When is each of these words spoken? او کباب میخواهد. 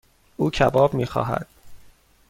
او 0.37 0.49
کباب 0.51 0.93
میخواهد. 0.95 1.47